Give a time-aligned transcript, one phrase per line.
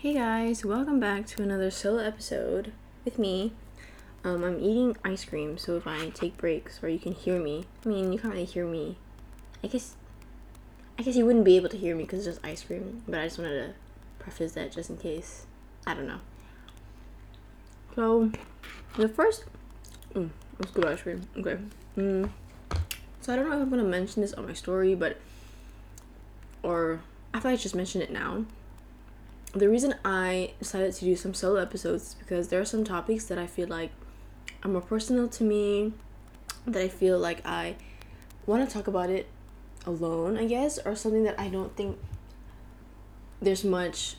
[0.00, 2.70] Hey guys, welcome back to another solo episode
[3.04, 3.50] with me.
[4.22, 7.64] Um, I'm eating ice cream, so if I take breaks or you can hear me,
[7.84, 8.96] I mean, you can't really hear me.
[9.64, 9.96] I guess,
[10.96, 13.18] I guess you wouldn't be able to hear me because it's just ice cream, but
[13.18, 13.74] I just wanted to
[14.20, 15.46] preface that just in case.
[15.84, 16.20] I don't know.
[17.96, 18.30] So,
[18.96, 19.46] the first,
[20.14, 20.30] mm,
[20.60, 21.22] let's go ice cream.
[21.36, 21.58] Okay.
[21.96, 22.30] Mm.
[23.20, 25.18] So I don't know if I'm gonna mention this on my story, but
[26.62, 27.00] or
[27.34, 28.44] I thought I just mentioned it now
[29.52, 33.24] the reason I decided to do some solo episodes is because there are some topics
[33.26, 33.90] that I feel like
[34.62, 35.92] are more personal to me,
[36.66, 37.76] that I feel like I
[38.46, 39.28] want to talk about it
[39.86, 41.98] alone, I guess, or something that I don't think
[43.40, 44.16] there's much.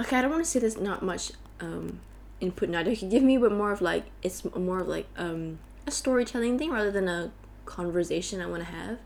[0.00, 2.00] Okay, I don't want to say there's not much um,
[2.40, 5.90] input Nadia can give me, but more of like it's more of like um, a
[5.90, 7.30] storytelling thing rather than a
[7.64, 8.98] conversation I want to have.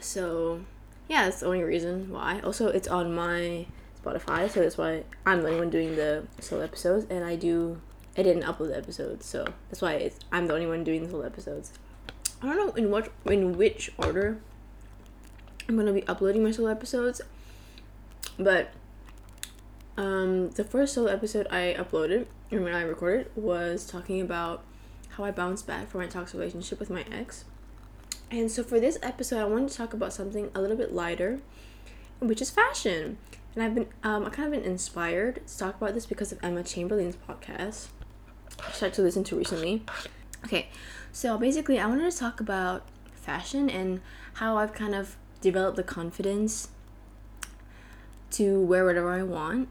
[0.00, 0.60] So
[1.08, 2.40] yeah, that's the only reason why.
[2.40, 3.66] Also, it's on my
[4.02, 7.80] Spotify, so that's why I'm the only one doing the solo episodes, and I do
[8.16, 11.24] I didn't upload the episodes, so that's why I'm the only one doing the solo
[11.24, 11.72] episodes.
[12.42, 14.38] I don't know in what in which order
[15.68, 17.20] I'm gonna be uploading my solo episodes,
[18.38, 18.70] but
[19.96, 24.62] um, the first solo episode I uploaded and when I recorded was talking about
[25.10, 27.44] how I bounced back from my toxic relationship with my ex.
[28.30, 31.40] And so for this episode, I wanted to talk about something a little bit lighter,
[32.18, 33.18] which is fashion.
[33.54, 36.38] And I've been, um, I kind of been inspired to talk about this because of
[36.42, 37.88] Emma Chamberlain's podcast,
[38.66, 39.82] I started to listen to recently.
[40.44, 40.68] Okay,
[41.12, 44.00] so basically, I wanted to talk about fashion and
[44.34, 46.68] how I've kind of developed the confidence
[48.32, 49.68] to wear whatever I want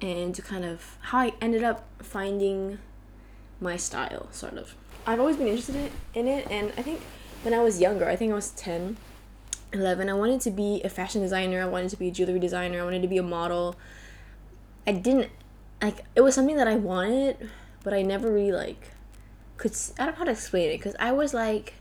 [0.00, 2.78] and to kind of how I ended up finding
[3.60, 4.74] my style, sort of.
[5.06, 7.00] I've always been interested in it, and I think
[7.42, 8.96] when I was younger, I think I was 10,
[9.72, 12.80] 11, I wanted to be a fashion designer, I wanted to be a jewelry designer,
[12.80, 13.76] I wanted to be a model.
[14.86, 15.30] I didn't
[15.82, 17.50] like it was something that I wanted,
[17.82, 18.90] but I never really like
[19.56, 21.74] could I don't know how to explain it cuz I was like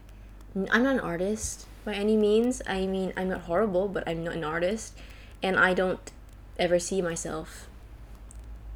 [0.55, 2.61] I'm not an artist by any means.
[2.67, 4.97] I mean, I'm not horrible, but I'm not an artist
[5.41, 6.11] and I don't
[6.57, 7.67] ever see myself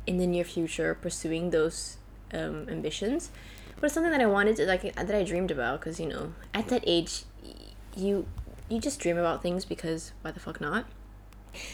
[0.07, 1.97] in the near future pursuing those
[2.34, 3.30] um, ambitions
[3.75, 6.34] but it's something that I wanted to like that I dreamed about because you know
[6.53, 7.23] at that age
[7.95, 8.25] you
[8.69, 10.85] you just dream about things because why the fuck not?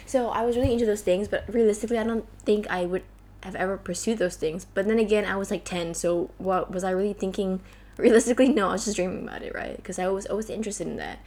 [0.06, 3.04] So I was really into those things but realistically I don't think I would
[3.44, 4.66] have ever pursued those things.
[4.66, 7.62] But then again I was like 10 so what was I really thinking?
[7.98, 9.76] Realistically no I was just dreaming about it right?
[9.76, 11.20] Because I was always interested in that.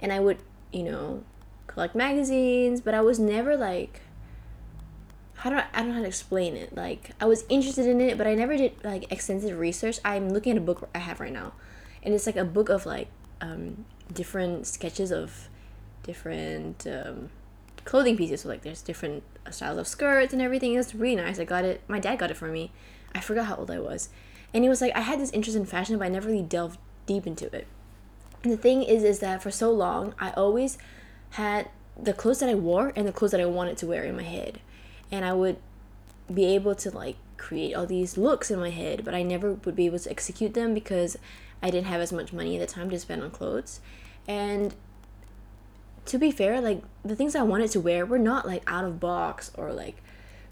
[0.00, 0.38] And I would
[0.72, 1.24] you know
[1.66, 4.00] collect magazines but I was never like
[5.40, 6.76] how do I, I don't know how to explain it.
[6.76, 9.98] Like I was interested in it, but I never did like extensive research.
[10.04, 11.54] I'm looking at a book I have right now,
[12.02, 13.08] and it's like a book of like
[13.40, 15.48] um, different sketches of
[16.02, 17.30] different um,
[17.86, 18.42] clothing pieces.
[18.42, 20.74] So like there's different styles of skirts and everything.
[20.74, 21.38] It's really nice.
[21.38, 21.80] I got it.
[21.88, 22.70] My dad got it for me.
[23.14, 24.10] I forgot how old I was,
[24.52, 26.78] and it was like I had this interest in fashion, but I never really delved
[27.06, 27.66] deep into it.
[28.42, 30.76] And the thing is, is that for so long I always
[31.30, 34.16] had the clothes that I wore and the clothes that I wanted to wear in
[34.16, 34.60] my head
[35.10, 35.56] and I would
[36.32, 39.76] be able to like create all these looks in my head, but I never would
[39.76, 41.16] be able to execute them because
[41.62, 43.80] I didn't have as much money at the time to spend on clothes.
[44.28, 44.74] And
[46.06, 49.00] to be fair, like the things I wanted to wear were not like out of
[49.00, 50.02] box or like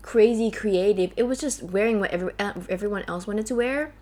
[0.02, 1.12] crazy creative.
[1.16, 3.92] It was just wearing what every, uh, everyone else wanted to wear.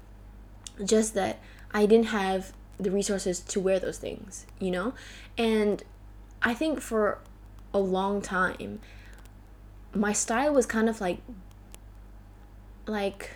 [0.85, 1.41] Just that
[1.73, 4.95] I didn't have the resources to wear those things, you know?
[5.39, 5.83] And
[6.43, 7.19] I think for
[7.73, 8.81] a long time,
[9.97, 11.19] my style was kind of like
[12.87, 13.31] like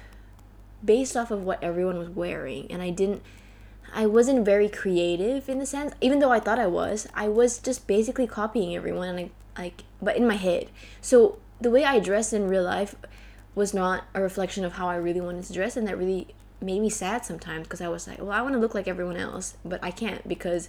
[0.85, 3.23] based off of what everyone was wearing and I didn't
[3.93, 7.59] I wasn't very creative in the sense even though I thought I was I was
[7.59, 9.19] just basically copying everyone and
[9.57, 10.69] I like but in my head.
[11.01, 12.95] So the way I dressed in real life
[13.55, 16.29] was not a reflection of how I really wanted to dress and that really
[16.63, 19.17] made me sad sometimes because I was like well I want to look like everyone
[19.17, 20.69] else but I can't because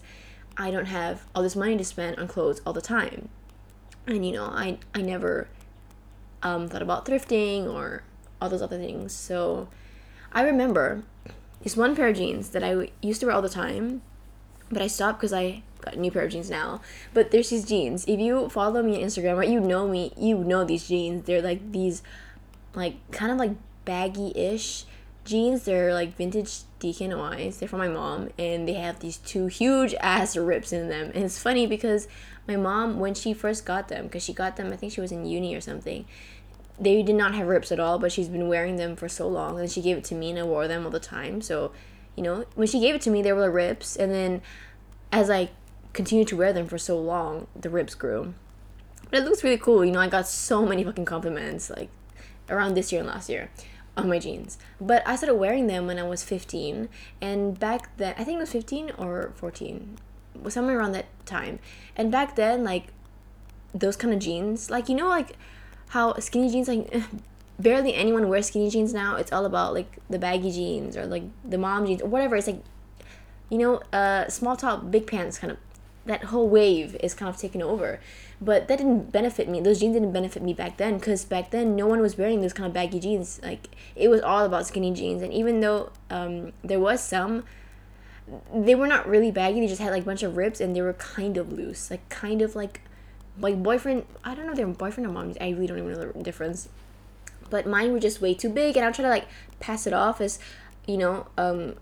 [0.57, 3.29] I don't have all this money to spend on clothes all the time.
[4.07, 5.47] And you know I I never
[6.43, 8.03] um, thought about thrifting or
[8.41, 9.13] all those other things.
[9.13, 9.67] So
[10.33, 11.03] I remember
[11.61, 14.01] this one pair of jeans that I used to wear all the time,
[14.69, 16.81] but I stopped because I got a new pair of jeans now.
[17.13, 18.05] But there's these jeans.
[18.07, 21.25] If you follow me on Instagram or you know me, you know these jeans.
[21.25, 22.01] They're like these,
[22.73, 23.51] like kind of like
[23.85, 24.85] baggy-ish
[25.25, 25.63] jeans.
[25.63, 27.59] They're like vintage DKNYs.
[27.59, 31.11] They're from my mom, and they have these two huge ass rips in them.
[31.13, 32.07] And it's funny because
[32.47, 35.11] my mom, when she first got them, because she got them, I think she was
[35.11, 36.05] in uni or something,
[36.79, 39.59] they did not have rips at all, but she's been wearing them for so long.
[39.59, 41.41] And she gave it to me, and I wore them all the time.
[41.41, 41.71] So,
[42.15, 43.95] you know, when she gave it to me, there were rips.
[43.95, 44.41] And then
[45.11, 45.51] as I
[45.93, 48.33] continued to wear them for so long, the rips grew.
[49.11, 49.85] but it looks really cool.
[49.85, 51.89] You know, I got so many fucking compliments like
[52.49, 53.51] around this year and last year
[53.97, 54.57] on my jeans.
[54.79, 56.87] But I started wearing them when I was 15,
[57.19, 59.97] and back then I think it was 15 or 14,
[60.49, 61.59] somewhere around that time.
[61.95, 62.87] And back then, like
[63.73, 65.37] those kind of jeans, like you know, like
[65.89, 66.93] how skinny jeans, like
[67.59, 69.15] barely anyone wears skinny jeans now.
[69.15, 72.35] It's all about like the baggy jeans or like the mom jeans or whatever.
[72.35, 72.63] It's like
[73.49, 75.57] you know, uh, small top, big pants kind of
[76.05, 77.99] that whole wave is kind of taken over.
[78.41, 79.61] But that didn't benefit me.
[79.61, 82.53] Those jeans didn't benefit me back then because back then no one was wearing those
[82.53, 83.39] kind of baggy jeans.
[83.43, 85.21] Like it was all about skinny jeans.
[85.21, 87.43] And even though um, there was some,
[88.53, 89.59] they were not really baggy.
[89.59, 92.07] They just had like a bunch of rips and they were kind of loose, like
[92.09, 92.81] kind of like
[93.39, 94.05] like boyfriend.
[94.23, 95.33] I don't know if they're boyfriend or mom.
[95.41, 96.69] I really don't even know the difference.
[97.49, 99.27] But mine were just way too big, and I try to like
[99.59, 100.39] pass it off as,
[100.87, 101.75] you know, um,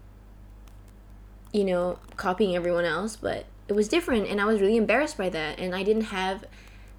[1.52, 3.16] you know, copying everyone else.
[3.16, 6.44] But it was different and I was really embarrassed by that and I didn't have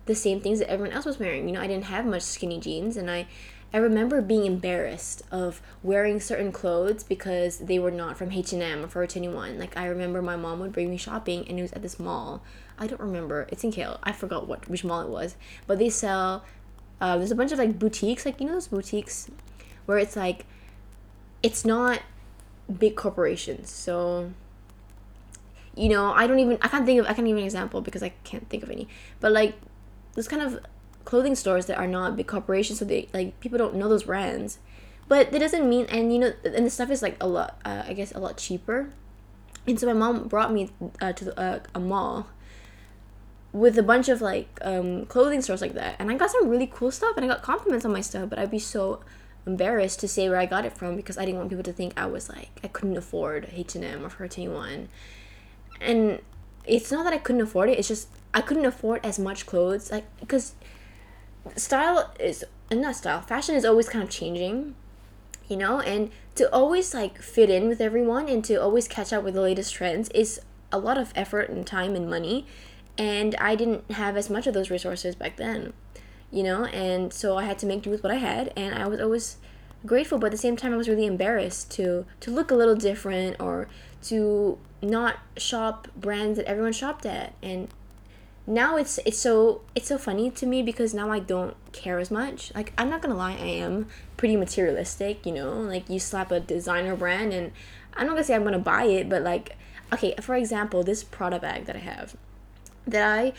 [0.07, 1.49] the same things that everyone else was wearing.
[1.49, 3.27] You know, I didn't have much skinny jeans and I
[3.73, 8.89] I remember being embarrassed of wearing certain clothes because they were not from H&M or
[8.89, 9.59] Forever 21.
[9.59, 12.43] Like I remember my mom would bring me shopping and it was at this mall.
[12.79, 13.47] I don't remember.
[13.51, 13.99] It's in KL.
[14.03, 15.37] I forgot what which mall it was.
[15.67, 16.45] But they sell
[17.01, 19.31] uh, there's a bunch of like boutiques, like you know those boutiques
[19.87, 20.45] where it's like
[21.43, 22.01] it's not
[22.79, 23.71] big corporations.
[23.71, 24.33] So
[25.77, 28.03] you know, I don't even I can't think of I can't give an example because
[28.03, 28.89] I can't think of any.
[29.21, 29.55] But like
[30.15, 30.61] this kind of
[31.05, 34.59] clothing stores that are not big corporations, so they like people don't know those brands.
[35.09, 37.85] But that doesn't mean and you know and the stuff is like a lot uh,
[37.87, 38.91] I guess a lot cheaper.
[39.67, 40.71] And so my mom brought me
[41.03, 42.29] uh, to the, uh, a mall
[43.53, 46.67] with a bunch of like um, clothing stores like that, and I got some really
[46.67, 48.31] cool stuff, and I got compliments on my stuff.
[48.31, 49.01] But I'd be so
[49.47, 51.99] embarrassed to say where I got it from because I didn't want people to think
[51.99, 54.91] I was like I couldn't afford H and M or Forever 21
[55.81, 56.21] and
[56.67, 57.79] it's not that I couldn't afford it.
[57.79, 60.55] It's just I couldn't afford as much clothes, like because
[61.57, 63.21] style is not style.
[63.21, 64.75] Fashion is always kind of changing,
[65.49, 69.25] you know, and to always like fit in with everyone and to always catch up
[69.25, 70.41] with the latest trends is
[70.73, 72.47] a lot of effort and time and money,
[72.97, 75.73] and I didn't have as much of those resources back then,
[76.31, 78.87] you know, and so I had to make do with what I had, and I
[78.87, 79.37] was always
[79.85, 82.77] grateful, but at the same time I was really embarrassed to to look a little
[82.77, 83.67] different or
[84.05, 87.35] to not shop brands that everyone shopped at.
[87.43, 87.69] And
[88.51, 92.11] now it's it's so it's so funny to me because now I don't care as
[92.11, 92.53] much.
[92.55, 93.87] Like I'm not gonna lie, I am
[94.17, 95.53] pretty materialistic, you know.
[95.53, 97.53] Like you slap a designer brand and
[97.95, 99.57] I'm not gonna say I'm gonna buy it, but like
[99.93, 102.17] okay, for example, this Prada bag that I have,
[102.87, 103.33] that I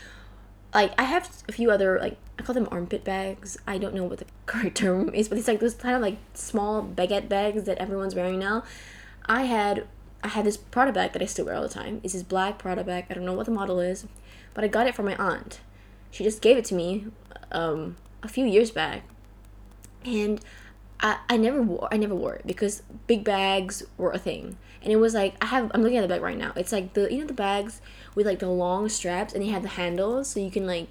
[0.74, 3.58] like I have a few other like I call them armpit bags.
[3.66, 6.16] I don't know what the correct term is, but it's like those kind of like
[6.34, 8.64] small baguette bags that everyone's wearing now.
[9.26, 9.86] I had
[10.24, 12.00] I had this Prada bag that I still wear all the time.
[12.02, 13.06] It's this black Prada bag.
[13.10, 14.06] I don't know what the model is,
[14.54, 15.60] but I got it from my aunt.
[16.10, 17.06] She just gave it to me
[17.50, 19.02] um, a few years back,
[20.04, 20.40] and
[21.00, 24.56] I, I never wore I never wore it because big bags were a thing.
[24.82, 26.52] And it was like I have I'm looking at the bag right now.
[26.56, 27.80] It's like the you know the bags
[28.14, 30.88] with like the long straps and they have the handles so you can like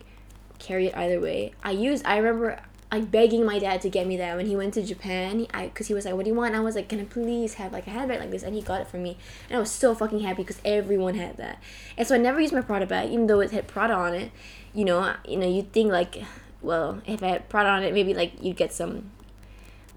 [0.60, 1.54] carry it either way.
[1.64, 4.74] I used I remember like begging my dad to get me that when he went
[4.74, 5.48] to Japan.
[5.54, 7.06] I because he was like, "What do you want?" And I was like, "Can I
[7.06, 9.18] please have like a handbag like this?" And he got it for me,
[9.50, 11.62] and I was so fucking happy because everyone had that.
[11.98, 14.32] And so I never used my Prada bag, even though it had Prada on it.
[14.74, 16.24] You know, you know, you'd think like,
[16.62, 19.12] well, if I had Prada on it, maybe like you'd get some.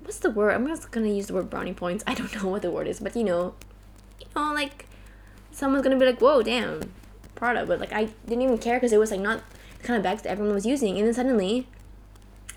[0.03, 0.53] What's the word?
[0.53, 2.05] I'm just gonna use the word brownie points.
[2.07, 3.55] I don't know what the word is, but you know,
[4.21, 4.87] you know, like
[5.51, 6.93] someone's gonna be like, "Whoa, damn,
[7.35, 9.43] Prada," but like I didn't even care because it was like not
[9.79, 11.67] the kind of bags that everyone was using, and then suddenly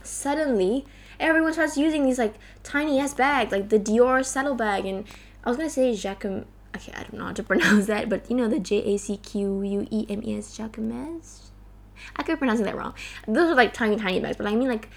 [0.07, 0.85] suddenly
[1.19, 5.05] everyone starts using these like tiny ass bags, like the Dior saddlebag, and
[5.43, 6.45] I was gonna say Jacquem.
[6.75, 9.17] Okay, I don't know how to pronounce that, but you know the J A C
[9.17, 11.49] Q U E M E S Jacquemus.
[12.15, 12.93] I could be pronouncing that wrong.
[13.27, 14.89] Those are like tiny, tiny bags, but I mean like,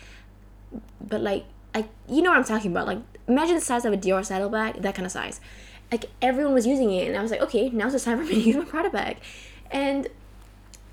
[1.00, 2.86] but like, I you know what I'm talking about.
[2.86, 5.40] Like, imagine the size of a Dior saddlebag, that kind of size.
[5.90, 8.34] Like everyone was using it, and I was like, okay, now's the time for me
[8.34, 9.16] to use my Prada bag,
[9.70, 10.08] and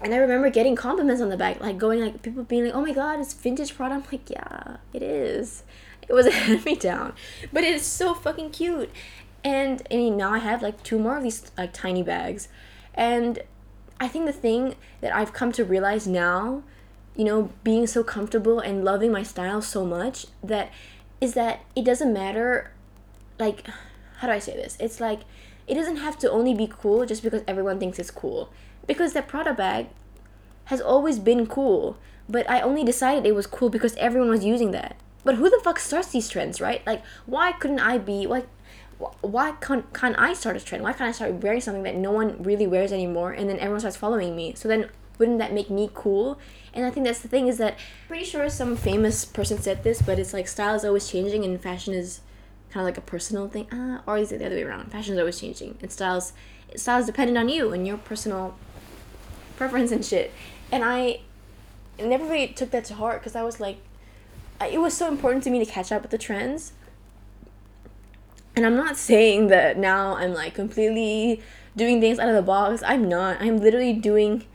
[0.03, 2.81] and I remember getting compliments on the bag, like going like people being like, "Oh
[2.81, 5.63] my god, it's vintage Prada." I'm like, "Yeah, it is."
[6.07, 7.13] It was a hand me down,
[7.51, 8.91] but it is so fucking cute.
[9.43, 12.47] And I mean, now I have like two more of these like tiny bags,
[12.93, 13.39] and
[13.99, 16.63] I think the thing that I've come to realize now,
[17.15, 20.71] you know, being so comfortable and loving my style so much that
[21.19, 22.71] is that it doesn't matter,
[23.39, 23.65] like,
[24.17, 24.77] how do I say this?
[24.79, 25.21] It's like
[25.65, 28.51] it doesn't have to only be cool just because everyone thinks it's cool
[28.87, 29.87] because that Prada bag
[30.65, 34.71] has always been cool, but I only decided it was cool because everyone was using
[34.71, 34.97] that.
[35.23, 36.85] But who the fuck starts these trends, right?
[36.87, 38.47] Like, why couldn't I be like?
[39.21, 40.83] Why can't, can't I start a trend?
[40.83, 43.81] Why can't I start wearing something that no one really wears anymore, and then everyone
[43.81, 44.53] starts following me?
[44.55, 44.89] So then
[45.19, 46.39] wouldn't that make me cool?
[46.73, 47.77] And I think that's the thing is that
[48.07, 51.61] pretty sure some famous person said this, but it's like style is always changing and
[51.61, 52.21] fashion is
[52.71, 53.71] kind of like a personal thing.
[53.71, 54.91] Uh, or is it the other way around?
[54.91, 56.33] Fashion is always changing and styles
[56.75, 58.55] styles dependent on you and your personal
[59.57, 60.31] preference and shit.
[60.71, 61.21] And I
[61.99, 63.77] never really took that to heart because I was like,
[64.61, 66.73] it was so important to me to catch up with the trends.
[68.55, 71.43] And I'm not saying that now I'm like completely
[71.75, 72.81] doing things out of the box.
[72.85, 73.39] I'm not.
[73.39, 74.45] I'm literally doing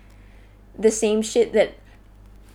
[0.77, 1.75] the same shit that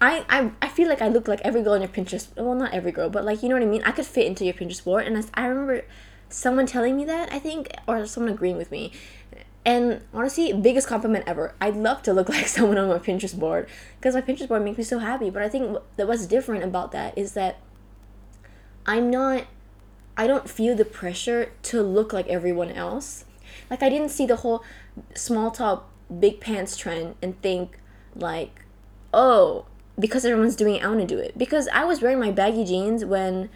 [0.01, 2.27] I, I I feel like I look like every girl in your Pinterest.
[2.35, 3.81] Well, not every girl, but like you know what I mean.
[3.83, 5.85] I could fit into your Pinterest board, and I, I remember
[6.29, 8.91] someone telling me that I think, or someone agreeing with me.
[9.67, 11.53] And honestly, biggest compliment ever.
[11.59, 13.67] I'd love to look like someone on my Pinterest board
[13.99, 15.29] because my Pinterest board makes me so happy.
[15.29, 17.59] But I think that what's different about that is that
[18.85, 19.45] I'm not.
[20.15, 23.25] I don't feel the pressure to look like everyone else.
[23.69, 24.63] Like I didn't see the whole
[25.13, 27.77] small top, big pants trend and think
[28.15, 28.61] like,
[29.13, 29.65] oh,
[29.99, 31.37] because everyone's doing it, I want to do it.
[31.37, 33.49] Because I was wearing my baggy jeans when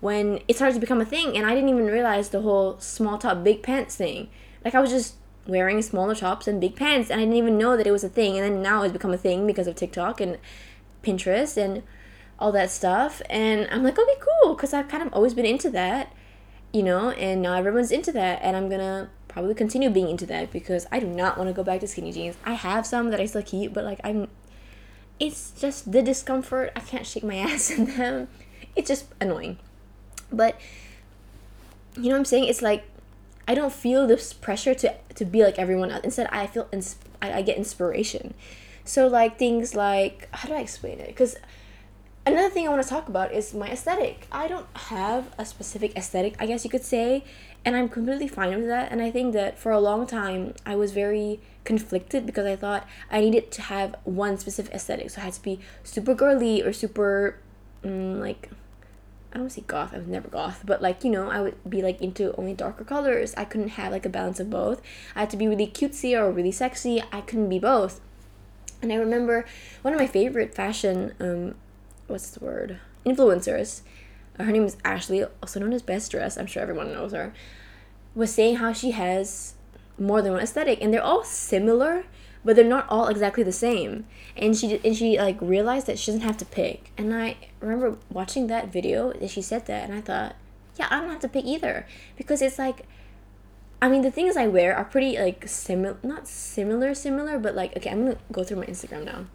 [0.00, 3.18] when it started to become a thing and I didn't even realize the whole small
[3.18, 4.30] top big pants thing.
[4.64, 5.16] Like I was just
[5.50, 8.08] wearing smaller tops and big pants and I didn't even know that it was a
[8.08, 10.38] thing and then now it's become a thing because of TikTok and
[11.02, 11.82] Pinterest and
[12.38, 15.70] all that stuff and I'm like okay cool because I've kind of always been into
[15.70, 16.12] that
[16.72, 20.50] you know and now everyone's into that and I'm gonna probably continue being into that
[20.50, 23.20] because I do not want to go back to skinny jeans I have some that
[23.20, 24.28] I still keep but like I'm
[25.20, 26.72] it's just the discomfort.
[26.74, 28.28] I can't shake my ass in them.
[28.74, 29.58] It's just annoying.
[30.32, 30.58] But
[31.94, 32.44] you know what I'm saying?
[32.44, 32.84] It's like
[33.50, 36.04] I don't feel this pressure to to be like everyone else.
[36.04, 38.34] Instead, I feel ins- I, I get inspiration.
[38.84, 41.08] So like things like how do I explain it?
[41.08, 41.34] Because
[42.24, 44.28] another thing I want to talk about is my aesthetic.
[44.30, 47.24] I don't have a specific aesthetic, I guess you could say,
[47.64, 48.92] and I'm completely fine with that.
[48.92, 52.86] And I think that for a long time I was very conflicted because I thought
[53.10, 55.10] I needed to have one specific aesthetic.
[55.10, 57.40] So I had to be super girly or super
[57.82, 58.48] mm, like
[59.32, 59.94] I don't say goth.
[59.94, 62.84] I was never goth, but like you know, I would be like into only darker
[62.84, 63.34] colors.
[63.36, 64.82] I couldn't have like a balance of both.
[65.14, 67.02] I had to be really cutesy or really sexy.
[67.12, 68.00] I couldn't be both.
[68.82, 69.44] And I remember
[69.82, 71.54] one of my favorite fashion, um,
[72.06, 73.82] what's the word, influencers.
[74.38, 76.38] Uh, her name is Ashley, also known as Best Dressed.
[76.38, 77.32] I'm sure everyone knows her.
[78.14, 79.54] Was saying how she has
[79.98, 82.04] more than one aesthetic and they're all similar
[82.44, 84.06] but they're not all exactly the same.
[84.36, 86.90] And she and she like realized that she doesn't have to pick.
[86.96, 90.36] And i remember watching that video that she said that and i thought
[90.78, 91.86] yeah i don't have to pick either.
[92.16, 92.86] Because it's like
[93.82, 97.76] i mean the things i wear are pretty like similar not similar similar but like
[97.76, 99.26] okay i'm gonna go through my instagram now.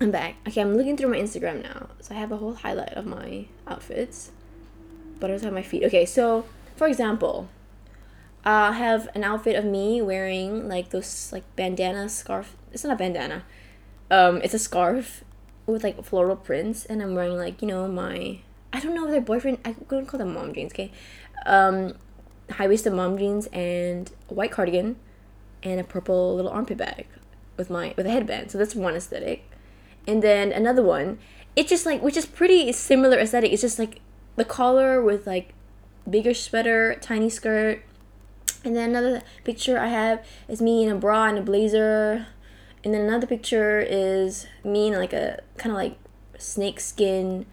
[0.00, 0.36] I'm back.
[0.46, 1.88] Okay i'm looking through my instagram now.
[2.00, 4.32] So i have a whole highlight of my outfits.
[5.20, 5.84] But i also have my feet.
[5.84, 6.44] Okay so
[6.76, 7.48] for example
[8.44, 12.56] uh, have an outfit of me wearing like those like bandana scarf.
[12.72, 13.44] It's not a bandana.
[14.10, 15.24] Um, it's a scarf
[15.66, 18.40] with like floral prints, and I'm wearing like you know my
[18.72, 19.58] I don't know if their boyfriend.
[19.64, 20.72] I couldn't call them mom jeans.
[20.72, 20.90] Okay,
[21.46, 21.94] um,
[22.50, 24.96] high waisted mom jeans and a white cardigan,
[25.62, 27.06] and a purple little armpit bag
[27.56, 28.50] with my with a headband.
[28.50, 29.48] So that's one aesthetic,
[30.06, 31.18] and then another one.
[31.54, 33.52] It's just like which is pretty similar aesthetic.
[33.52, 34.00] It's just like
[34.36, 35.54] the collar with like
[36.08, 37.82] bigger sweater, tiny skirt,
[38.64, 42.26] and then another picture I have is me in a bra and a blazer.
[42.84, 45.96] And then another picture is me in like a kind of like
[46.38, 47.46] snake skin,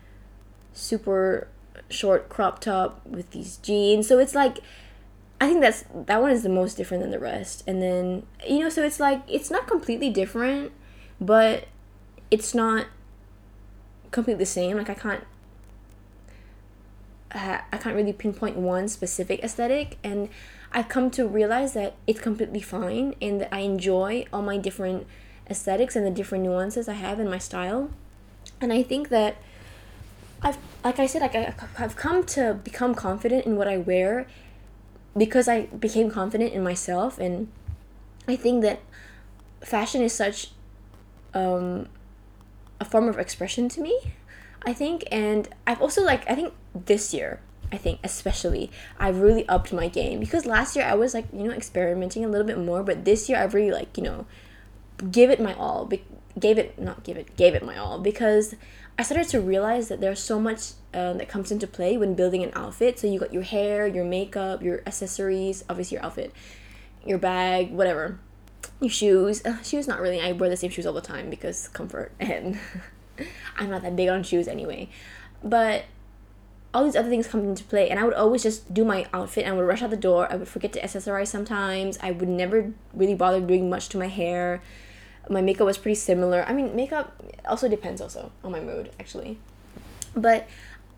[0.73, 1.47] super
[1.89, 4.07] short crop top with these jeans.
[4.07, 4.59] So it's like,
[5.41, 7.63] I think that's that one is the most different than the rest.
[7.65, 10.71] And then you know, so it's like it's not completely different,
[11.19, 11.67] but
[12.29, 12.87] it's not
[14.11, 14.77] completely the same.
[14.77, 15.23] Like I can't
[17.31, 20.29] I can't really pinpoint one specific aesthetic and
[20.71, 25.07] I've come to realize that it's completely fine and that I enjoy all my different
[25.49, 27.89] aesthetics and the different nuances I have in my style.
[28.61, 29.37] And I think that
[30.41, 34.27] I've, like I said, like I, I've come to become confident in what I wear
[35.17, 37.17] because I became confident in myself.
[37.17, 37.49] And
[38.27, 38.79] I think that
[39.61, 40.51] fashion is such
[41.33, 41.87] um,
[42.79, 44.13] a form of expression to me,
[44.65, 45.03] I think.
[45.11, 46.53] And I've also, like, I think
[46.85, 47.39] this year,
[47.71, 50.19] I think especially I've really upped my game.
[50.19, 53.29] Because last year I was like you know experimenting a little bit more but this
[53.29, 54.25] year I've really like you know
[55.11, 56.03] give it my all be-
[56.37, 57.99] gave it not give it gave it my all.
[57.99, 58.55] Because
[58.97, 62.43] I started to realize that there's so much uh, that comes into play when building
[62.43, 62.99] an outfit.
[62.99, 66.33] So you got your hair your makeup your accessories obviously your outfit
[67.05, 68.19] your bag whatever.
[68.81, 70.19] Your shoes uh, shoes not really.
[70.21, 72.57] I wear the same shoes all the time because comfort and
[73.57, 74.89] I'm not that big on shoes anyway.
[75.43, 75.85] But
[76.73, 79.43] all these other things come into play and i would always just do my outfit
[79.43, 82.29] and i would rush out the door i would forget to accessorize sometimes i would
[82.29, 84.61] never really bother doing much to my hair
[85.29, 86.43] my makeup was pretty similar.
[86.47, 87.13] I mean, makeup
[87.47, 89.37] also depends also on my mood actually.
[90.15, 90.47] But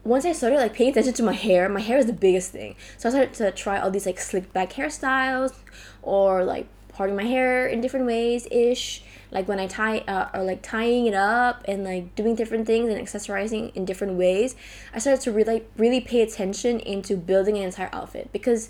[0.04, 2.76] once I started like paying attention to my hair, my hair is the biggest thing.
[2.98, 5.54] So I started to try all these like slick back hairstyles
[6.02, 9.04] or like parting my hair in different ways ish.
[9.32, 12.90] Like when I tie uh, or like tying it up and like doing different things
[12.90, 14.56] and accessorizing in different ways,
[14.94, 18.70] I started to really really pay attention into building an entire outfit because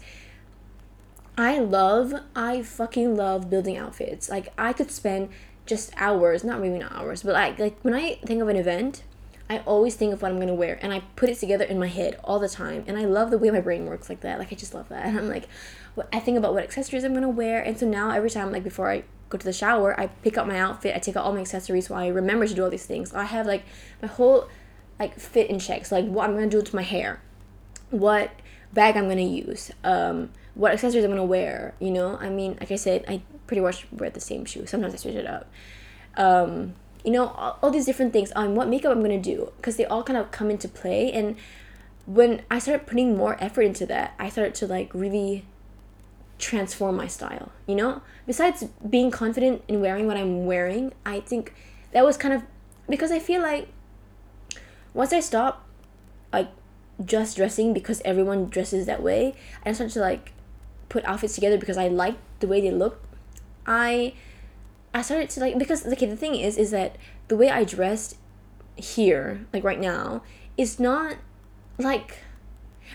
[1.37, 4.29] I love I fucking love building outfits.
[4.29, 5.29] Like I could spend
[5.65, 9.03] just hours, not maybe not hours, but like like when I think of an event,
[9.49, 11.87] I always think of what I'm gonna wear and I put it together in my
[11.87, 12.83] head all the time.
[12.85, 14.37] And I love the way my brain works like that.
[14.37, 15.05] Like I just love that.
[15.11, 15.47] And I'm like,
[16.13, 17.61] I think about what accessories I'm gonna wear.
[17.61, 20.47] And so now every time, like before I go to the shower, I pick up
[20.47, 20.95] my outfit.
[20.95, 23.13] I take out all my accessories so I remember to do all these things.
[23.13, 23.63] I have like
[24.01, 24.47] my whole
[24.99, 25.59] like fit in.
[25.59, 27.21] So like what I'm gonna do to my hair,
[27.89, 28.31] what
[28.73, 31.73] bag I'm gonna use, um, what accessories I'm gonna wear.
[31.79, 34.65] You know, I mean, like I said, I pretty much wear the same shoe.
[34.65, 35.51] Sometimes I switch it up.
[36.15, 39.75] Um, you know all, all these different things on what makeup i'm gonna do because
[39.77, 41.35] they all kind of come into play and
[42.05, 45.45] when i started putting more effort into that i started to like really
[46.41, 48.01] transform my style you know?
[48.27, 51.53] Besides being confident in wearing what i'm wearing i think
[51.91, 52.43] that was kind of
[52.89, 53.67] because i feel like
[54.93, 55.67] once i stopped
[56.33, 56.49] like
[57.03, 59.33] just dressing because everyone dresses that way
[59.65, 60.33] i started to like
[60.89, 63.01] put outfits together because i like the way they look
[63.65, 64.13] i
[64.93, 68.17] I started to like because okay the thing is is that the way I dressed
[68.75, 70.21] here like right now
[70.57, 71.15] is not
[71.77, 72.19] like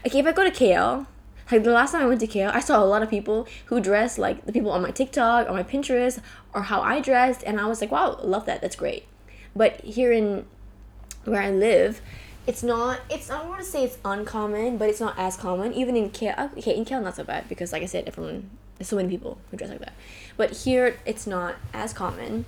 [0.07, 1.07] okay if I go to KL
[1.51, 3.81] like the last time I went to KL I saw a lot of people who
[3.81, 6.21] dress like the people on my TikTok or my Pinterest
[6.53, 8.61] or how I dressed and I was like wow love that.
[8.61, 9.05] That's great.
[9.55, 10.47] But here in
[11.25, 12.01] where I live
[12.47, 15.73] it's not it's I don't want to say it's uncommon but it's not as common.
[15.73, 18.51] Even in KL okay uh, in KL not so bad because like I said everyone
[18.79, 19.95] there's so many people who dress like that.
[20.37, 22.45] But here it's not as common.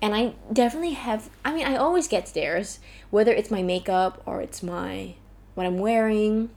[0.00, 2.78] And i definitely have i mean i always get stares
[3.10, 5.14] whether it's my makeup or it's my
[5.56, 6.50] what i'm wearing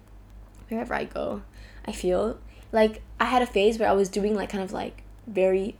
[0.69, 1.41] wherever i go
[1.86, 2.38] i feel
[2.72, 5.76] like i had a phase where i was doing like kind of like very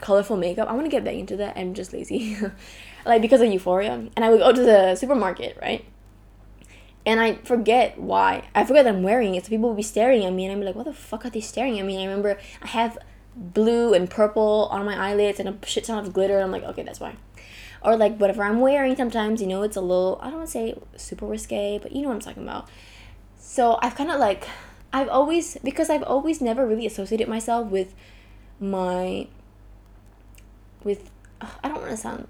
[0.00, 2.36] colorful makeup i want to get back into that i'm just lazy
[3.06, 5.84] like because of euphoria and i would go to the supermarket right
[7.06, 8.44] and I forget why.
[8.54, 9.44] I forget that I'm wearing it.
[9.44, 11.42] So people will be staring at me, and I'm like, "What the fuck are they
[11.42, 12.96] staring at me?" And I remember I have
[13.36, 16.40] blue and purple on my eyelids and a shit ton of glitter.
[16.40, 17.16] I'm like, okay, that's why.
[17.82, 18.96] Or like whatever I'm wearing.
[18.96, 20.18] Sometimes you know it's a little.
[20.22, 22.68] I don't want to say super risque, but you know what I'm talking about.
[23.38, 24.48] So I've kind of like,
[24.94, 27.94] I've always because I've always never really associated myself with
[28.60, 29.26] my.
[30.84, 32.28] With, I don't want to sound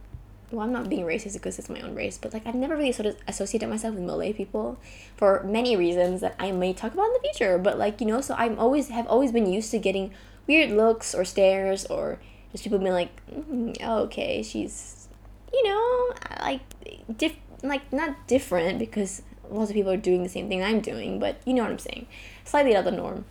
[0.50, 2.92] well, I'm not being racist because it's my own race, but like I've never really
[2.92, 4.79] sort of associated myself with Malay people
[5.16, 7.59] for many reasons that I may talk about in the future.
[7.59, 10.14] But like you know, so I'm always have always been used to getting
[10.46, 12.18] weird looks or stares or
[12.53, 15.09] just people being like, mm, okay, she's
[15.53, 16.62] you know like
[17.14, 21.18] diff like not different because lots of people are doing the same thing I'm doing,
[21.18, 22.07] but you know what I'm saying,
[22.44, 23.24] slightly out of the norm.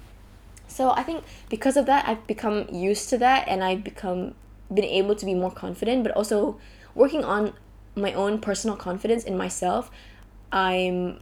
[0.68, 4.36] So I think because of that, I've become used to that, and I've become
[4.74, 6.60] been able to be more confident, but also
[6.96, 7.54] working on
[7.96, 9.92] my own personal confidence in myself,
[10.52, 11.20] I'm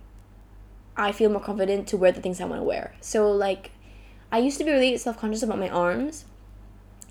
[0.95, 2.93] I feel more confident to wear the things I want to wear.
[3.01, 3.71] So like
[4.31, 6.25] I used to be really self-conscious about my arms.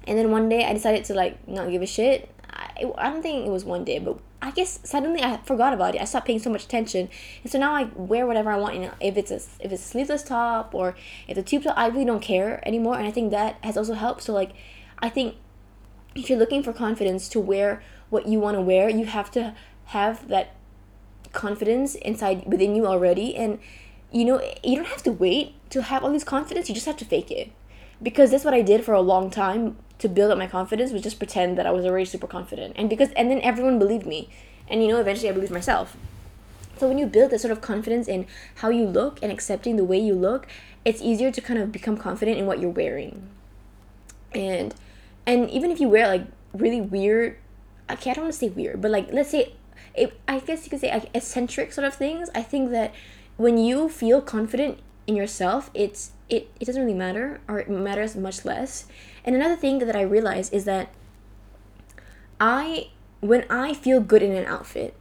[0.06, 2.30] And then one day I decided to like not give a shit.
[2.80, 5.94] I, I don't think it was one day, but I guess suddenly I forgot about
[5.94, 6.00] it.
[6.00, 7.08] I stopped paying so much attention,
[7.42, 8.74] and so now I wear whatever I want.
[8.74, 10.90] You know, if it's a if it's a sleeveless top or
[11.28, 12.96] if it's a tube top, I really don't care anymore.
[12.96, 14.22] And I think that has also helped.
[14.22, 14.52] So like,
[14.98, 15.36] I think
[16.14, 19.54] if you're looking for confidence to wear what you want to wear, you have to
[19.86, 20.54] have that
[21.32, 23.58] confidence inside within you already and
[24.10, 26.96] you know you don't have to wait to have all this confidence you just have
[26.96, 27.52] to fake it
[28.02, 31.02] because that's what i did for a long time to build up my confidence was
[31.02, 34.28] just pretend that i was already super confident and because and then everyone believed me
[34.68, 35.96] and you know eventually i believed myself
[36.76, 39.84] so when you build that sort of confidence in how you look and accepting the
[39.84, 40.46] way you look
[40.84, 43.28] it's easier to kind of become confident in what you're wearing
[44.32, 44.74] and
[45.26, 47.36] and even if you wear like really weird
[47.92, 49.52] okay, I don't want to say weird, but like let's say,
[49.94, 52.30] it, I guess you could say like eccentric sort of things.
[52.34, 52.94] I think that
[53.36, 58.16] when you feel confident in yourself, it's it, it doesn't really matter or it matters
[58.16, 58.86] much less.
[59.24, 60.90] And another thing that I realize is that
[62.40, 62.88] I
[63.20, 64.94] when I feel good in an outfit,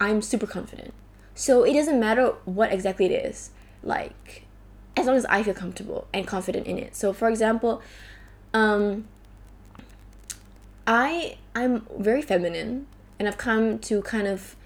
[0.00, 0.92] I'm super confident.
[1.34, 3.50] So it doesn't matter what exactly it is.
[3.82, 4.44] Like
[4.96, 6.96] as long as I feel comfortable and confident in it.
[6.96, 7.82] So for example,
[8.52, 9.06] um
[10.86, 12.86] I I'm very feminine
[13.18, 14.56] and I've come to kind of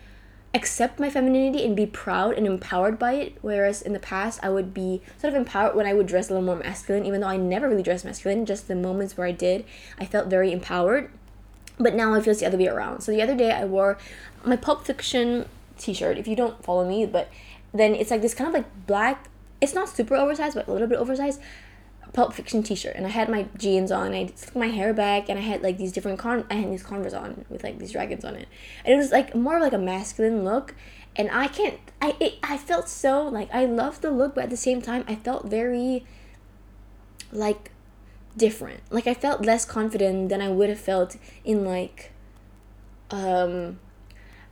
[0.54, 4.50] accept my femininity and be proud and empowered by it whereas in the past I
[4.50, 7.26] would be sort of empowered when I would dress a little more masculine even though
[7.26, 9.64] I never really dressed masculine just the moments where I did
[9.98, 11.10] I felt very empowered
[11.78, 13.00] but now it feels the other way around.
[13.00, 13.98] So the other day I wore
[14.44, 15.46] my Pulp Fiction
[15.78, 16.18] t-shirt.
[16.18, 17.30] If you don't follow me, but
[17.72, 19.28] then it's like this kind of like black.
[19.60, 21.40] It's not super oversized, but a little bit oversized.
[22.14, 24.14] Pulp Fiction t-shirt, and I had my jeans on.
[24.14, 26.46] And I took my hair back, and I had like these different con.
[26.48, 28.48] I had these Converse on with like these dragons on it,
[28.84, 30.74] and it was like more of like a masculine look.
[31.16, 31.78] And I can't.
[32.00, 35.04] I it, I felt so like I loved the look, but at the same time,
[35.06, 36.06] I felt very
[37.32, 37.72] like
[38.36, 38.80] different.
[38.90, 42.12] Like I felt less confident than I would have felt in like
[43.10, 43.80] um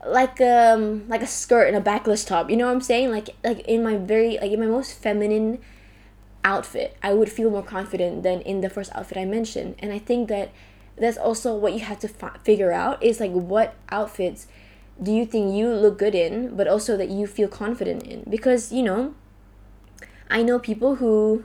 [0.04, 2.50] like um like a skirt and a backless top.
[2.50, 3.10] You know what I'm saying?
[3.10, 5.60] Like like in my very like in my most feminine
[6.44, 9.76] outfit, I would feel more confident than in the first outfit I mentioned.
[9.78, 10.50] And I think that
[10.96, 14.46] that's also what you have to fi- figure out is like what outfits
[15.02, 18.24] do you think you look good in, but also that you feel confident in?
[18.28, 19.14] Because, you know,
[20.30, 21.44] I know people who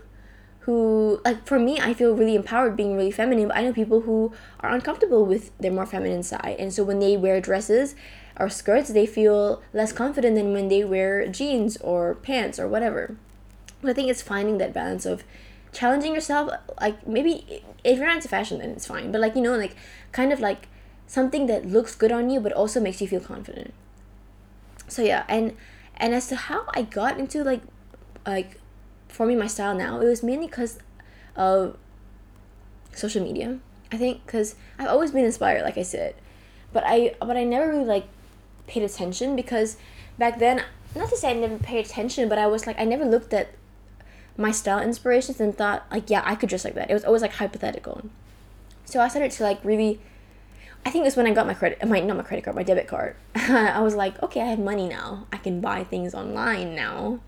[0.68, 4.02] who like for me i feel really empowered being really feminine but i know people
[4.02, 6.58] who are uncomfortable with their more feminine side.
[6.60, 7.96] And so when they wear dresses
[8.38, 13.16] or skirts they feel less confident than when they wear jeans or pants or whatever
[13.84, 15.24] i think it's finding that balance of
[15.72, 19.42] challenging yourself like maybe if you're not into fashion then it's fine but like you
[19.42, 19.76] know like
[20.12, 20.68] kind of like
[21.06, 23.74] something that looks good on you but also makes you feel confident
[24.88, 25.56] so yeah and
[25.98, 27.62] and as to how i got into like
[28.26, 28.60] like
[29.08, 30.80] forming my style now, it was mainly because
[31.36, 31.78] of
[32.94, 33.60] social media.
[33.92, 36.16] I think because I've always been inspired, like I said,
[36.74, 38.08] but I but I never really like
[38.68, 39.78] paid attention because
[40.18, 40.64] back then,
[40.94, 43.50] not to say I never paid attention, but I was like I never looked at
[44.38, 46.90] my style inspirations and thought like yeah I could dress like that.
[46.90, 48.10] It was always like hypothetical.
[48.86, 50.00] So I started to like really.
[50.86, 52.88] I think it's when I got my credit, my not my credit card, my debit
[52.88, 53.16] card.
[53.36, 55.28] I was like, okay, I have money now.
[55.34, 57.20] I can buy things online now.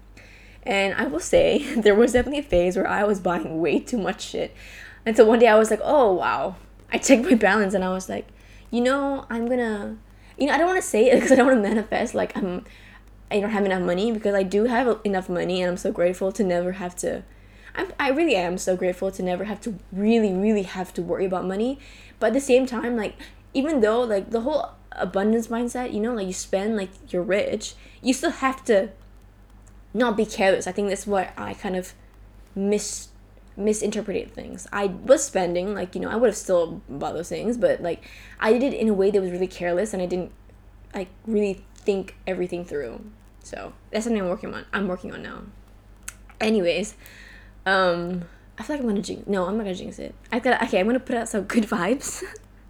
[0.64, 3.98] And I will say, there was definitely a phase where I was buying way too
[3.98, 4.56] much shit.
[5.06, 6.56] And so one day I was like, oh, wow.
[6.92, 8.28] I checked my balance and I was like,
[8.72, 9.98] you know, I'm gonna,
[10.38, 12.36] you know, I don't want to say it because I don't want to manifest like
[12.38, 12.66] I'm,
[13.32, 16.32] I don't have enough money because I do have enough money and I'm so grateful
[16.32, 17.24] to never have to,
[17.76, 21.26] I'm, I really am so grateful to never have to really, really have to worry
[21.26, 21.80] about money.
[22.20, 23.16] But at the same time, like,
[23.54, 27.76] even though like the whole abundance mindset, you know, like you spend like you're rich,
[28.02, 28.90] you still have to
[29.94, 30.68] not be careless.
[30.68, 31.94] I think that's what I kind of
[32.56, 33.10] mis
[33.56, 34.68] misinterpreted things.
[34.72, 38.04] I was spending, like, you know, I would have still bought those things, but like
[38.40, 40.32] I did it in a way that was really careless and I didn't
[40.94, 43.02] like really think everything through.
[43.44, 44.66] So that's something I'm working on.
[44.74, 45.44] I'm working on now.
[46.40, 46.96] Anyways,
[47.66, 48.26] um
[48.58, 50.16] I feel like I'm gonna jinx no, I'm not gonna jinx it.
[50.32, 52.24] I got okay, I'm gonna put out some good vibes.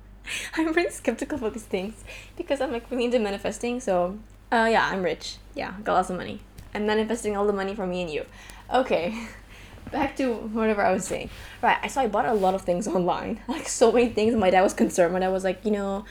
[0.55, 2.03] I'm really skeptical about these things
[2.38, 4.19] because I'm like really into manifesting, so
[4.51, 5.38] uh yeah, I'm rich.
[5.55, 6.41] Yeah, got lots of money.
[6.73, 8.25] I'm manifesting all the money for me and you.
[8.71, 9.27] Okay,
[9.91, 11.29] back to whatever I was saying.
[11.62, 14.36] Right, I so I bought a lot of things online, like so many things.
[14.36, 16.05] My dad was concerned when I was like, you know,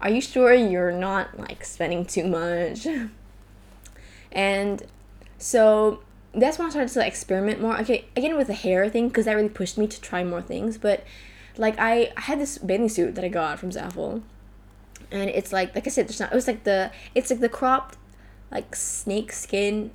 [0.00, 2.86] are you sure you're not like spending too much?
[4.32, 4.82] And
[5.38, 6.00] so
[6.34, 7.78] that's when I started to experiment more.
[7.80, 10.78] Okay, again with the hair thing, because that really pushed me to try more things.
[10.78, 11.04] But
[11.56, 14.22] like I, I had this bathing suit that I got from Zaful,
[15.10, 16.32] and it's like like I said, there's not.
[16.32, 17.98] It was like the it's like the cropped
[18.50, 19.90] like snake skin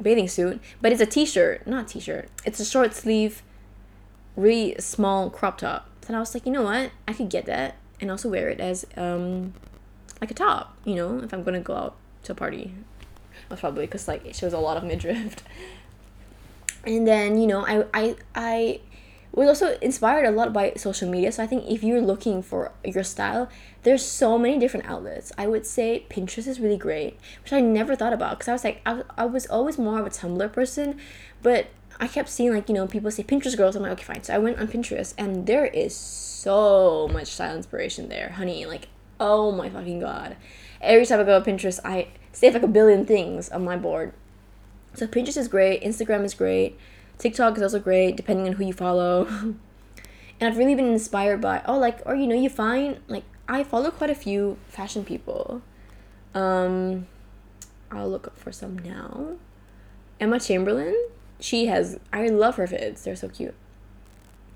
[0.00, 2.28] bathing suit, but it's a t-shirt, not t-shirt.
[2.44, 3.42] It's a short sleeve,
[4.36, 5.88] really small crop top.
[6.06, 6.92] And I was like, you know what?
[7.08, 9.54] I could get that and also wear it as um
[10.20, 12.74] like a top, you know, if I'm gonna go out to a party.
[13.50, 15.36] Most probably because like it shows a lot of midriff.
[16.84, 18.80] and then you know, I I I
[19.36, 21.30] was also inspired a lot by social media.
[21.30, 23.50] So I think if you're looking for your style,
[23.82, 25.30] there's so many different outlets.
[25.36, 28.64] I would say Pinterest is really great, which I never thought about because I was
[28.64, 30.98] like, I, I was always more of a Tumblr person,
[31.42, 31.66] but
[32.00, 33.76] I kept seeing like, you know, people say Pinterest girls.
[33.76, 34.22] I'm like, okay, fine.
[34.22, 38.64] So I went on Pinterest and there is so much style inspiration there, honey.
[38.64, 38.88] Like,
[39.20, 40.36] oh my fucking god.
[40.80, 44.12] Every time I go on Pinterest, I save like a billion things on my board.
[44.92, 46.78] So Pinterest is great, Instagram is great.
[47.16, 49.24] TikTok is also great, depending on who you follow.
[49.26, 49.56] and
[50.42, 53.90] I've really been inspired by oh like or you know you find like I follow
[53.90, 55.62] quite a few fashion people.
[56.34, 57.06] Um,
[57.90, 59.36] I'll look up for some now.
[60.20, 60.94] Emma Chamberlain,
[61.40, 63.02] she has I love her vids.
[63.04, 63.54] They're so cute.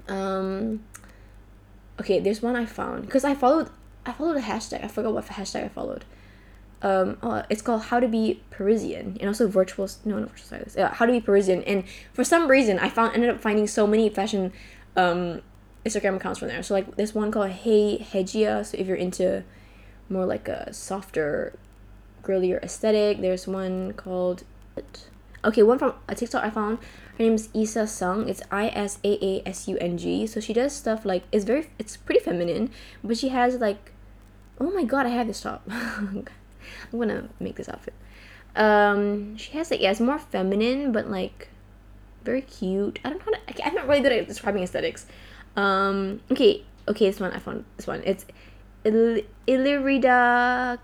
[0.06, 0.84] Um,
[1.98, 3.70] okay, there's one I found because I followed
[4.04, 4.84] I followed a hashtag.
[4.84, 6.04] I forgot what hashtag I followed
[6.82, 10.76] um oh, it's called how to be parisian and also virtual no no virtual stylist
[10.76, 13.86] yeah how to be parisian and for some reason i found ended up finding so
[13.86, 14.52] many fashion
[14.96, 15.42] um
[15.84, 19.42] instagram accounts from there so like this one called hey hegia so if you're into
[20.08, 21.58] more like a softer
[22.22, 24.44] girlier aesthetic there's one called
[25.42, 26.78] Okay, one from a TikTok I found.
[27.16, 28.28] Her name is Isa Sung.
[28.28, 30.26] It's I S A A S U N G.
[30.26, 32.70] So she does stuff like it's very it's pretty feminine,
[33.02, 33.92] but she has like,
[34.60, 35.66] oh my god, I have this top.
[36.92, 37.94] I'm gonna make this outfit.
[38.56, 41.48] Um, she has like yeah, it's more feminine, but like
[42.24, 42.98] very cute.
[43.04, 43.66] I don't know how to.
[43.66, 45.06] I'm not really good at describing aesthetics.
[45.56, 47.64] Um, okay, okay, this one I found.
[47.76, 48.26] This one it's
[48.84, 50.78] Il- Ilirida.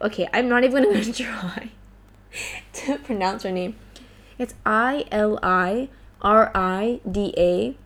[0.00, 1.70] Okay, I'm not even gonna try
[2.72, 3.76] to pronounce her name.
[4.38, 5.88] It's I L I
[6.22, 7.76] R I D A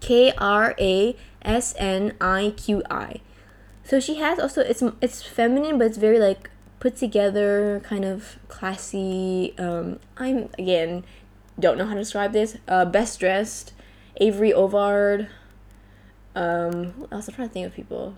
[0.00, 3.20] K R A S N I Q I.
[3.90, 6.48] So she has also it's it's feminine, but it's very like
[6.78, 9.52] put together, kind of classy.
[9.58, 11.02] Um, I'm again
[11.58, 12.56] don't know how to describe this.
[12.68, 13.72] Uh, best dressed,
[14.20, 15.26] Avery Ovard.
[16.36, 17.26] Um, else?
[17.26, 18.16] I'm trying to think of people.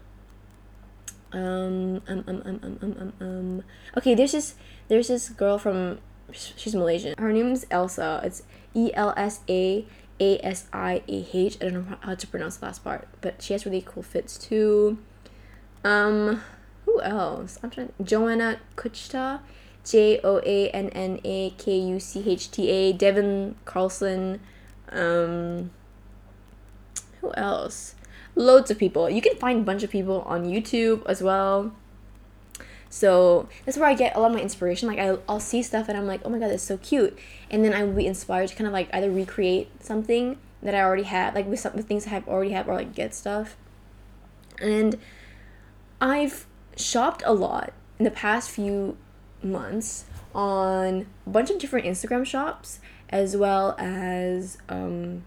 [1.32, 3.62] Um, um, um, um, um, um, um, um.
[3.96, 4.56] Okay, there's this
[4.88, 6.00] there's this girl from
[6.32, 7.14] she's Malaysian.
[7.16, 8.20] Her name's Elsa.
[8.22, 8.42] It's
[8.74, 9.86] E L S A
[10.20, 11.56] A S I A H.
[11.62, 14.36] I don't know how to pronounce the last part, but she has really cool fits
[14.36, 14.98] too.
[15.84, 16.42] Um,
[16.84, 17.58] who else?
[17.62, 17.92] I'm trying.
[18.02, 19.40] Joanna Kuchta,
[19.84, 22.92] J O A N N A K U C H T A.
[22.92, 24.40] Devin Carlson.
[24.90, 25.70] Um,
[27.20, 27.94] who else?
[28.34, 29.10] Loads of people.
[29.10, 31.72] You can find a bunch of people on YouTube as well.
[32.88, 34.86] So that's where I get a lot of my inspiration.
[34.86, 37.18] Like I'll, I'll see stuff and I'm like, oh my god, that's so cute,
[37.50, 40.82] and then I will be inspired to kind of like either recreate something that I
[40.82, 43.56] already have, like with some with things I have already have, or like get stuff.
[44.60, 44.98] And
[46.02, 48.96] I've shopped a lot in the past few
[49.40, 55.22] months on a bunch of different Instagram shops as well as um,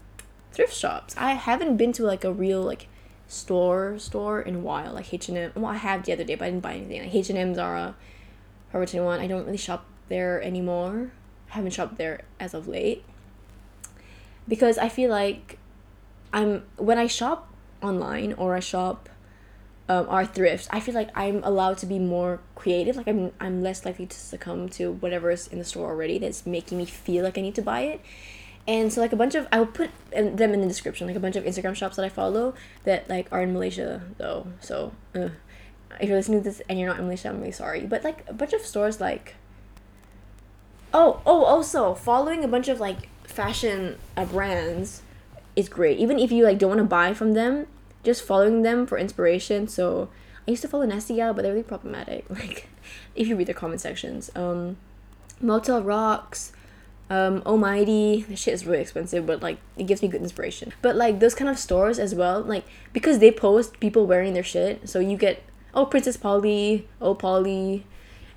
[0.52, 1.14] thrift shops.
[1.16, 2.88] I haven't been to like a real like
[3.26, 5.52] store store in a while, like H and M.
[5.54, 7.00] Well, I have the other day, but I didn't buy anything.
[7.00, 7.94] Like H and M, Zara,
[8.70, 9.20] Forever Twenty One.
[9.20, 11.10] I don't really shop there anymore.
[11.50, 13.02] I haven't shopped there as of late
[14.46, 15.58] because I feel like
[16.34, 17.50] I'm when I shop
[17.82, 19.08] online or I shop
[19.88, 22.96] um, or thrift, I feel like I'm allowed to be more creative.
[22.96, 26.46] Like I'm I'm less likely to succumb to whatever is in the store already that's
[26.46, 28.00] making me feel like I need to buy it.
[28.68, 31.20] And so like a bunch of I will put them in the description, like a
[31.20, 34.48] bunch of Instagram shops that I follow that like are in Malaysia though.
[34.60, 35.30] So if
[36.00, 37.86] you're listening to this and you're not in Malaysia, I'm really sorry.
[37.86, 39.34] But like a bunch of stores like
[40.92, 45.02] Oh, oh also following a bunch of like fashion uh, brands
[45.54, 45.98] is great.
[45.98, 47.66] Even if you like don't want to buy from them,
[48.06, 49.68] just following them for inspiration.
[49.68, 50.08] So
[50.46, 52.24] I used to follow Nasty Gal, but they're really problematic.
[52.30, 52.68] Like
[53.14, 54.30] if you read the comment sections.
[54.34, 54.78] Um
[55.42, 56.52] Motel Rocks,
[57.08, 60.96] um almighty the shit is really expensive but like it gives me good inspiration but
[60.96, 64.88] like those kind of stores as well like because they post people wearing their shit
[64.88, 65.40] so you get
[65.72, 67.86] oh princess polly oh polly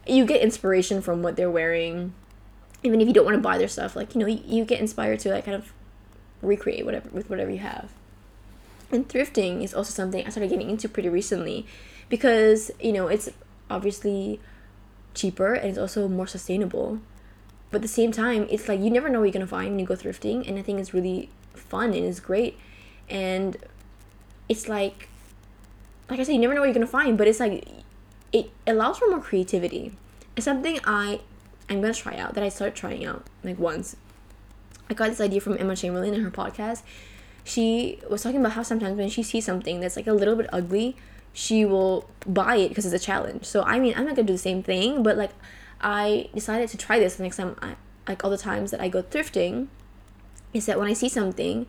[0.05, 2.13] you get inspiration from what they're wearing
[2.84, 4.79] even if you don't want to buy their stuff like you know you, you get
[4.79, 5.73] inspired to like kind of
[6.43, 7.89] recreate whatever with whatever you have
[8.91, 11.65] and thrifting is also something i started getting into pretty recently
[12.10, 13.30] because you know it's
[13.69, 14.39] obviously
[15.13, 16.99] cheaper and it's also more sustainable.
[17.71, 19.80] But at the same time it's like you never know what you're gonna find when
[19.80, 22.58] you go thrifting and i think it's really fun and it's great.
[23.10, 23.58] And
[24.47, 25.10] it's like
[26.10, 27.67] like i said you never know what you're gonna find but it's like
[28.32, 29.93] it allows for more creativity.
[30.36, 31.21] It's something i
[31.69, 33.95] i'm gonna try out that i started trying out like once.
[34.89, 36.82] I got this idea from emma chamberlain in her podcast
[37.43, 40.47] she was talking about how sometimes when she sees something that's like a little bit
[40.52, 40.95] ugly
[41.32, 43.45] she will buy it because it's a challenge.
[43.45, 45.32] So i mean i'm not gonna do the same thing but like
[45.82, 47.75] I decided to try this the next time I
[48.08, 49.67] like all the times that I go thrifting
[50.54, 51.67] is that when I see something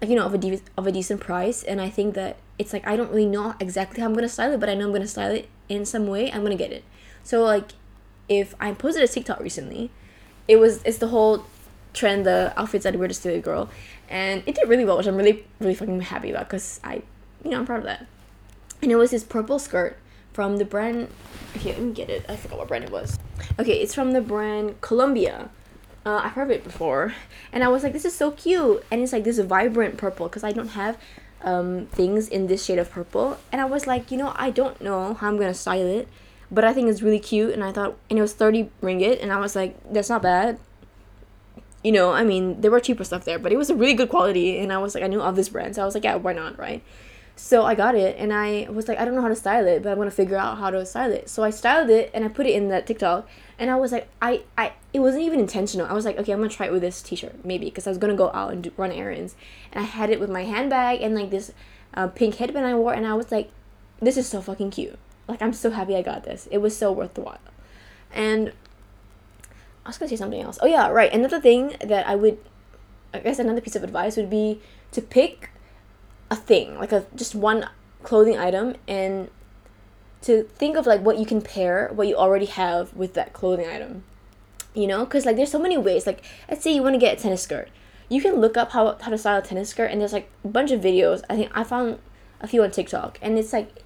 [0.00, 2.72] like you know of a de- of a decent price and I think that it's
[2.72, 4.92] like I don't really know exactly how I'm gonna style it but I know I'm
[4.92, 6.84] gonna style it in some way I'm gonna get it.
[7.24, 7.70] So like
[8.28, 9.90] if I posted a TikTok recently
[10.46, 11.46] it was it's the whole
[11.92, 13.70] trend the outfits that to steal a girl
[14.08, 17.02] and it did really well which I'm really really fucking happy about because I
[17.44, 18.06] you know I'm proud of that.
[18.82, 19.98] And it was this purple skirt
[20.32, 21.08] from the brand
[21.56, 22.24] okay let me get it.
[22.28, 23.18] I forgot what brand it was.
[23.58, 25.50] Okay it's from the brand columbia.
[26.04, 27.14] Uh, i've heard of it before.
[27.52, 28.84] And i was like this is so cute.
[28.90, 30.98] And it's like this vibrant purple because i don't have
[31.42, 33.38] um, things in this shade of purple.
[33.52, 36.08] And i was like you know i don't know how i'm gonna style it
[36.50, 37.52] but i think it's really cute.
[37.52, 39.22] And i thought and it was 30 ringgit.
[39.22, 40.58] And i was like that's not bad
[41.82, 44.08] you know i mean there were cheaper stuff there but it was a really good
[44.08, 46.14] quality and i was like i knew of this brand so i was like yeah
[46.14, 46.82] why not right
[47.38, 49.82] so I got it and I was like, I don't know how to style it,
[49.82, 51.28] but I'm gonna figure out how to style it.
[51.28, 54.08] So I styled it and I put it in that TikTok and I was like,
[54.22, 55.86] I, I it wasn't even intentional.
[55.86, 57.98] I was like, okay, I'm gonna try it with this t-shirt maybe because I was
[57.98, 59.36] gonna go out and do, run errands.
[59.70, 61.52] And I had it with my handbag and like this
[61.92, 63.50] uh, pink headband I wore and I was like,
[64.00, 64.98] this is so fucking cute.
[65.28, 66.48] Like I'm so happy I got this.
[66.50, 67.38] It was so worth the while.
[68.14, 68.52] And
[69.86, 70.58] I was gonna say something else.
[70.60, 71.12] Oh yeah, right.
[71.12, 72.38] Another thing that I would,
[73.14, 75.50] I guess another piece of advice would be to pick
[76.28, 77.68] a thing, like a just one
[78.02, 79.30] clothing item, and
[80.22, 83.68] to think of like what you can pair what you already have with that clothing
[83.68, 84.02] item.
[84.74, 86.04] You know, because like there's so many ways.
[86.04, 87.68] Like let's say you want to get a tennis skirt,
[88.08, 90.48] you can look up how how to style a tennis skirt, and there's like a
[90.48, 91.22] bunch of videos.
[91.30, 92.00] I think I found
[92.40, 93.84] a few on TikTok, and it's like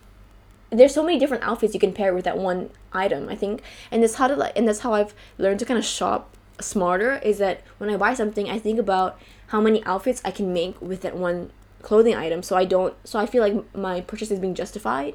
[0.70, 3.62] there's so many different outfits you can pair with that one item i think.
[3.90, 7.18] And that's how to like and that's how i've learned to kind of shop smarter
[7.18, 10.80] is that when i buy something i think about how many outfits i can make
[10.80, 11.50] with that one
[11.82, 12.42] clothing item.
[12.42, 15.14] So i don't so i feel like my purchase is being justified.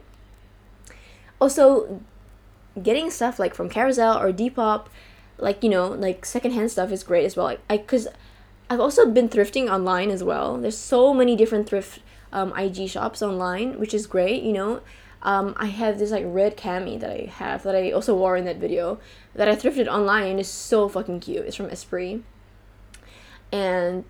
[1.40, 2.02] Also
[2.82, 4.88] getting stuff like from Carousell or depop
[5.38, 7.46] like you know like secondhand stuff is great as well.
[7.46, 8.08] Like i because
[8.70, 10.58] i've also been thrifting online as well.
[10.58, 12.00] There's so many different thrift
[12.34, 14.82] um, ig shops online which is great you know
[15.22, 18.46] um, I have this like red cami that I have that I also wore in
[18.46, 19.00] that video
[19.34, 21.46] that I thrifted online it's so fucking cute.
[21.46, 22.22] It's from Esprit.
[23.52, 24.06] And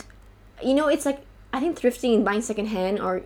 [0.64, 1.22] you know, it's like
[1.54, 3.24] I think thrifting and buying secondhand or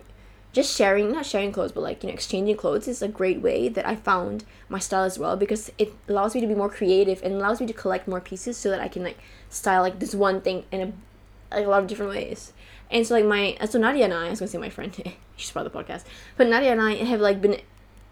[0.52, 3.68] just sharing not sharing clothes but like you know exchanging clothes is a great way
[3.68, 7.22] that i found my style as well because it allows me to be more creative
[7.22, 10.14] and allows me to collect more pieces so that i can like style like this
[10.14, 12.52] one thing in a, like, a lot of different ways
[12.90, 14.94] and so like my uh, so nadia and i i was gonna say my friend
[15.36, 16.04] she's part of the podcast
[16.36, 17.60] but nadia and i have like been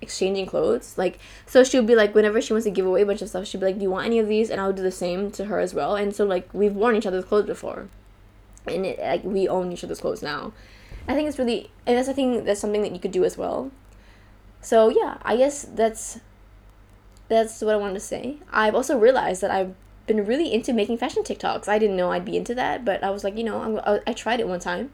[0.00, 0.96] exchanging clothes.
[0.96, 3.46] Like, so she'll be like, whenever she wants to give away a bunch of stuff,
[3.46, 4.50] she'll be like, Do you want any of these?
[4.50, 5.96] And I'll do the same to her as well.
[5.96, 7.88] And so, like, we've worn each other's clothes before.
[8.66, 10.52] And it, like, we own each other's clothes now.
[11.06, 13.38] I think it's really, and that's, I think that's something that you could do as
[13.38, 13.70] well.
[14.60, 16.20] So, yeah, I guess that's,
[17.28, 18.38] that's what I wanted to say.
[18.52, 19.74] I've also realized that I've
[20.08, 21.68] been really into making fashion TikToks.
[21.68, 24.00] I didn't know I'd be into that, but I was like, you know, I'm, I,
[24.08, 24.90] I tried it one time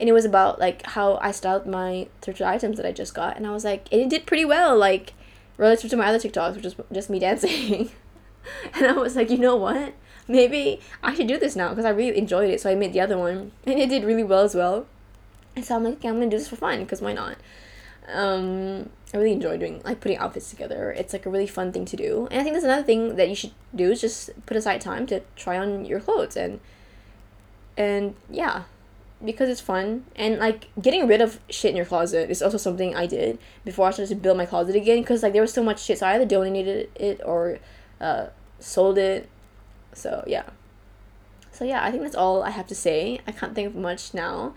[0.00, 3.36] and it was about like how I styled my thrifted items that I just got,
[3.36, 5.12] and I was like, it did pretty well, like
[5.58, 7.90] relative to my other TikToks, which is just me dancing.
[8.74, 9.92] and I was like, you know what?
[10.26, 12.60] Maybe I should do this now because I really enjoyed it.
[12.60, 14.86] So I made the other one, and it did really well as well.
[15.54, 17.36] And so I'm like, okay, I'm gonna do this for fun because why not?
[18.12, 20.92] Um, I really enjoy doing like putting outfits together.
[20.92, 23.28] It's like a really fun thing to do, and I think that's another thing that
[23.28, 26.60] you should do is just put aside time to try on your clothes and
[27.76, 28.64] and yeah
[29.24, 30.04] because it's fun.
[30.16, 33.88] And like getting rid of shit in your closet is also something I did before
[33.88, 36.06] I started to build my closet again because like there was so much shit so
[36.06, 37.58] I either donated it or
[38.00, 38.26] uh,
[38.58, 39.28] sold it.
[39.92, 40.44] So yeah.
[41.52, 43.20] So yeah I think that's all I have to say.
[43.26, 44.54] I can't think of much now.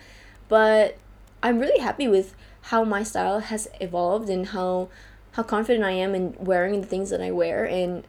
[0.48, 0.98] But
[1.42, 4.90] I'm really happy with how my style has evolved and how
[5.32, 8.06] how confident I am in wearing the things that I wear and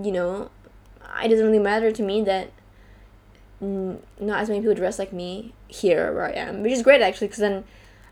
[0.00, 0.50] you know
[1.22, 2.50] it doesn't really matter to me that
[3.60, 7.28] not as many people dress like me here where I am, which is great actually
[7.28, 7.64] because then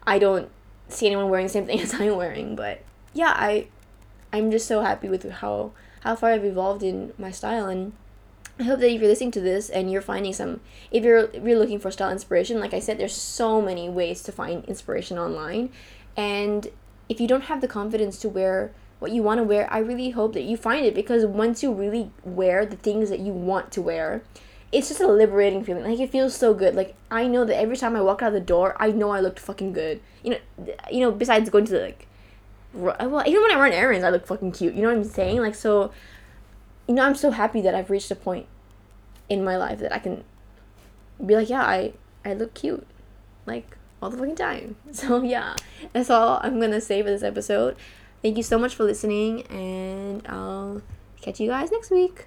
[0.07, 0.49] I don't
[0.89, 2.57] see anyone wearing the same thing as I'm wearing.
[2.57, 2.83] But
[3.13, 3.69] yeah, I
[4.33, 7.93] I'm just so happy with how how far I've evolved in my style and
[8.59, 10.61] I hope that if you're listening to this and you're finding some
[10.91, 14.33] if you're really looking for style inspiration, like I said, there's so many ways to
[14.33, 15.71] find inspiration online.
[16.17, 16.69] And
[17.09, 20.11] if you don't have the confidence to wear what you want to wear, I really
[20.11, 23.73] hope that you find it because once you really wear the things that you want
[23.73, 24.23] to wear,
[24.71, 25.85] it's just a liberating feeling.
[25.85, 26.75] Like it feels so good.
[26.75, 29.39] Like I know that every time I walk out the door, I know I looked
[29.39, 30.01] fucking good.
[30.23, 30.39] You know,
[30.91, 31.11] you know.
[31.11, 32.07] Besides going to like,
[32.73, 34.75] well, even when I run errands, I look fucking cute.
[34.75, 35.41] You know what I'm saying?
[35.41, 35.93] Like so,
[36.93, 38.45] you know, I'm so happy that I've reached a point
[39.31, 40.25] in my life that I can
[41.25, 42.87] be like, yeah, I I look cute,
[43.47, 44.77] like all the fucking time.
[44.93, 45.57] So yeah,
[45.95, 47.77] that's all I'm gonna say for this episode.
[48.21, 50.83] Thank you so much for listening, and I'll
[51.23, 52.27] catch you guys next week.